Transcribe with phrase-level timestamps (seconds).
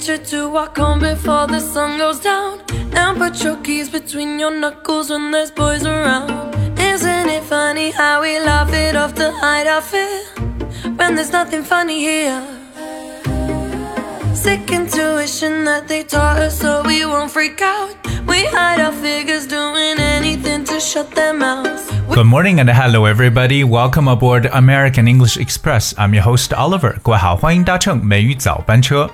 [0.00, 2.60] get you to walk home before the sun goes down.
[2.94, 6.30] And put your keys between your knuckles when there's boys around.
[6.78, 10.22] Isn't it funny how we laugh it off to hide our fear?
[10.96, 12.42] When there's nothing funny here.
[14.34, 17.94] Sick intuition that they taught us so we won't freak out.
[18.26, 21.90] We hide our figures doing anything to shut their mouths.
[22.14, 23.62] Good morning and hello everybody.
[23.64, 25.94] Welcome aboard American English Express.
[25.98, 26.98] I'm your host Oliver.
[27.02, 29.10] 各位好，欢迎搭乘美语早班车。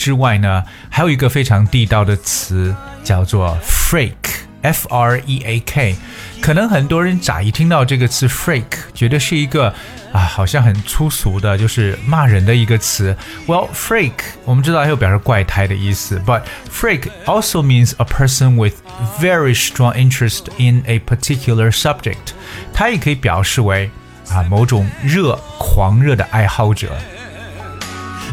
[0.06, 5.96] 之外呢，还有一个非常地道的词叫做 freak，f r e a k。
[6.42, 8.66] 可能很多人乍一听到这个词 freak，
[8.96, 9.72] 觉得是一个
[10.12, 13.16] 啊，好像很粗俗的，就是骂人的一个词。
[13.46, 18.74] Well, freak 我们知道还有表示怪胎的意思，but freak also means a person with
[19.19, 22.34] very strong interest in a particular subject。
[22.74, 23.92] 它也可以表示为
[24.30, 26.90] 啊某种热狂热的爱好者。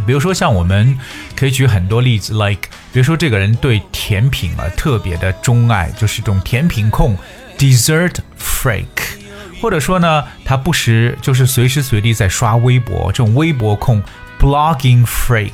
[0.06, 0.98] 比如说，像我们
[1.36, 7.18] 可以举很多例子，like，比如说这个人对甜品啊特别的钟爱，就是这种甜品控
[7.58, 8.86] （dessert freak），
[9.62, 14.04] 或者说呢，他不时就是随时随地在刷微博，这种微博控
[14.40, 15.52] （blogging freak）。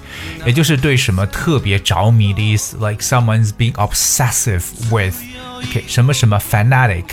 [0.45, 7.05] 也就是对什么特别着迷的意思，like someone's being obsessive with。OK，什么什么 fanatic。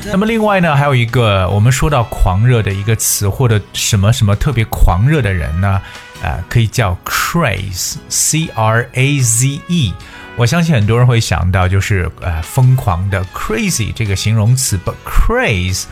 [0.06, 5.80] 那么另外呢，还有一个我们说到狂热的一个词，或者什么什么特别狂热的人呢？
[6.22, 9.92] 呃，可以叫 craze，c r a z e。
[10.36, 15.84] 我相信很多人会想到就是呃疯狂的 crazy 这个形容词，but craze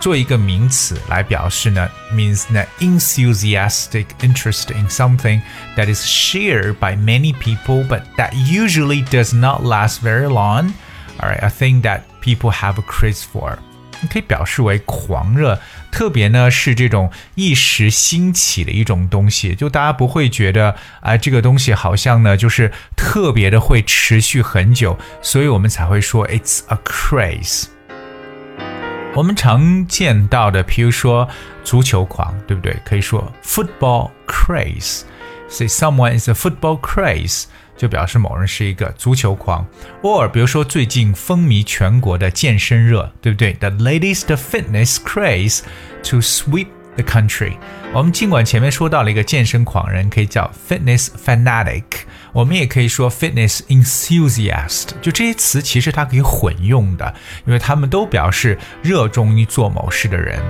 [0.00, 5.42] 做一个名词来表示呢，means an enthusiastic interest in something
[5.76, 10.72] that is shared by many people, but that usually does not last very long.
[11.18, 13.57] All right, a thing that people have a craze for.
[14.09, 15.57] 可以表示为狂热，
[15.91, 27.67] 特别呢是这种一时兴起的一种东西，就大家不会觉得啊这个东西好像呢就是特别的会持续很久，所以我们才会说 it's a craze。
[29.15, 31.27] 我们常见到的，比如说
[31.63, 32.75] 足球狂，对不对？
[32.83, 37.45] 可以说 football craze，say someone is a football craze。
[37.77, 39.65] 就表示某人是一个足球狂
[40.01, 45.61] ，or 比如说最近风靡全国的健身热，对不对？The latest fitness craze
[46.09, 47.57] to sweep the country。
[47.93, 51.83] 我们尽管前面说到了一个健身狂人，可以叫 fitness fanatic，
[52.33, 54.89] 我们也可以说 fitness enthusiast。
[55.01, 57.13] 就这些词其实它可以混用的，
[57.45, 60.41] 因为他们都表示热衷于做某事的人。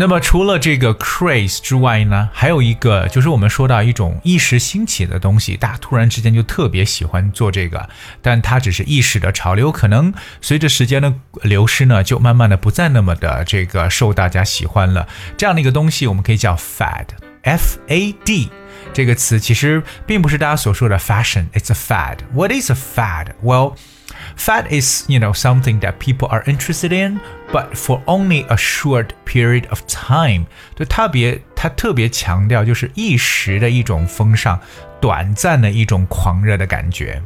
[0.00, 7.86] 那么除了这个 craze 之外呢，还有一个就是我们说到一种一时兴起的东西，大家突然之间就特别喜欢做这个，
[8.22, 10.10] 但它只是一时的潮流，可能
[10.40, 11.12] 随着时间的
[11.42, 15.06] 流失呢，就慢慢的不再那么的这个受大家喜欢了。
[15.36, 18.48] 这样的一个东西，我们可以叫 fad，f a d
[18.94, 22.16] 这个词其实并不是大家所说的 fashion，it's a fad。
[22.32, 23.74] What is a fad？Well
[24.39, 27.19] Fat is, you know, something that people are interested in,
[27.51, 30.45] but for only a short period of time。
[30.75, 34.59] 就特别，它特别强调就是一时的一种风尚，
[34.99, 37.21] 短暂的一种狂热的感觉。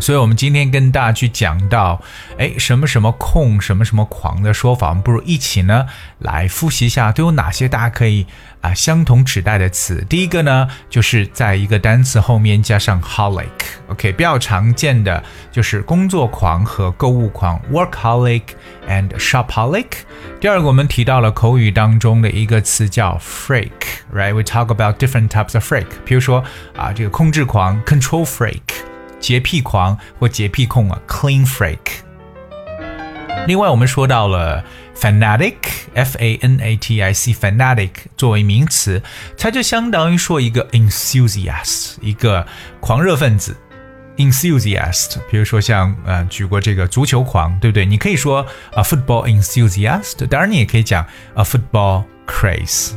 [0.00, 2.00] 所以，我们今天跟大家去讲到，
[2.38, 5.86] 哎，什么什么控，什么什么狂的说法，我们不如一起呢
[6.20, 8.26] 来复习一下，都有哪些大家可以
[8.62, 10.02] 啊相同指代的词。
[10.08, 15.22] 第一个呢，就是在一个单词后面加上 holic，OK，比较常见的
[15.52, 18.44] 就是工作狂和购物狂，workaholic
[18.88, 19.84] and shopaholic。
[20.40, 26.42] 第二个，我们提到了口语当中的一个词叫 freak，right？We talk about different types of freak，比如说
[26.74, 28.89] 啊，这个控制狂，control freak。
[29.20, 31.78] 洁癖狂或洁癖控啊，clean freak。
[33.46, 34.64] 另外，我们说到了
[34.96, 39.02] fanatic，f a n a t i c，fanatic 作为名词，
[39.38, 42.46] 它就相当于说一个 enthusiast，一个
[42.80, 43.56] 狂热分子。
[44.16, 47.86] enthusiast，比如说像呃举过这个足球狂，对不对？
[47.86, 52.92] 你可以说 a football enthusiast，当然你也可以讲 a football craze。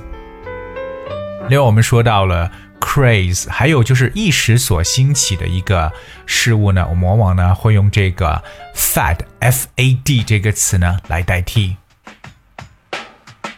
[1.48, 2.52] 另外，我们说到了。
[2.84, 5.90] craze，还有就是一时所兴起的一个
[6.26, 8.44] 事物呢，我们往往呢会用这个
[8.76, 11.78] fad，f a d 这个词呢来代替。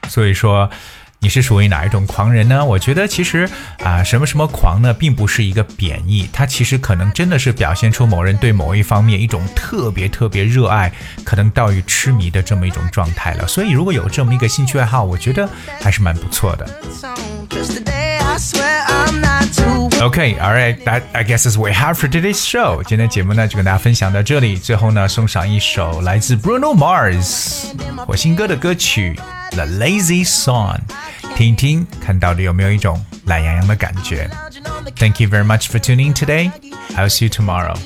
[0.07, 0.69] 所以说，
[1.19, 2.63] 你是属于哪一种狂人呢？
[2.63, 3.49] 我觉得其实
[3.83, 13.47] 啊，什么什么狂呢，并不是一个贬义，它其实可能真的是表现出某人对某一方面一种特别特别热爱，可能到于痴迷的这么一种状态了。
[13.47, 15.49] 所以如果有这么一个兴趣爱好，我觉得
[15.81, 16.69] 还是蛮不错的。
[20.00, 20.82] Okay, all right.
[20.84, 22.82] That I guess is we have for today's show.
[22.84, 24.56] 今天节目呢就跟大家分享到这里。
[24.56, 27.66] 最后呢，送上一首来自 Bruno Mars
[28.06, 29.14] 火星哥的歌曲《
[29.54, 34.30] The Lazy Song》，听一听，看到底有没有一种懒洋洋的感觉。
[34.96, 36.50] Thank you very much for tuning today.
[36.96, 37.76] I'll see you tomorrow.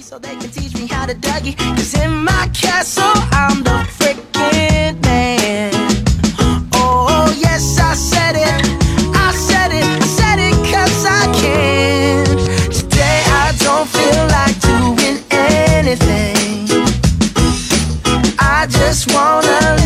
[18.80, 19.79] just wanna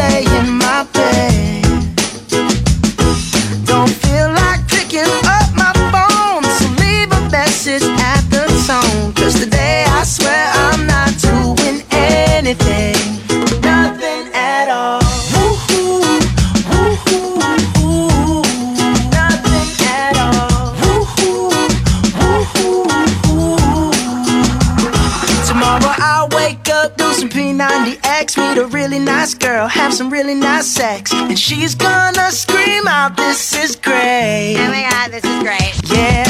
[29.93, 34.55] have some really nice sex, and she's gonna scream out, This is great.
[34.57, 35.73] Oh my god, this is great.
[35.85, 36.23] Yeah,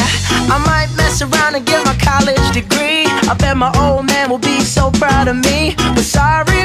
[0.52, 3.06] I might mess around and get my college degree.
[3.30, 5.76] I bet my old man will be so proud of me.
[5.96, 6.63] But sorry,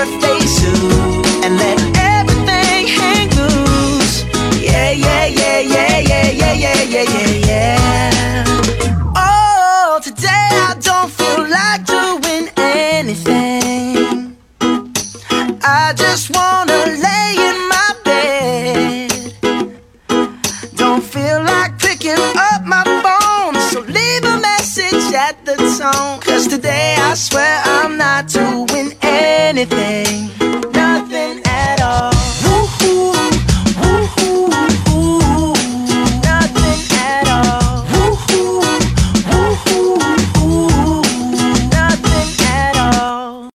[0.00, 4.24] birthday suit and let everything hang loose.
[4.58, 8.44] Yeah, yeah, yeah, yeah, yeah, yeah, yeah, yeah, yeah, yeah.
[9.14, 14.38] Oh, today I don't feel like doing anything.
[15.62, 19.12] I just wanna lay in my bed.
[20.76, 26.20] Don't feel like picking up my phone, so leave a message at the tone.
[26.20, 30.39] Cause today I swear I'm not doing anything.